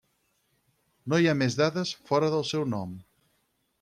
[1.13, 2.97] No hi ha més dades fora del seu nom.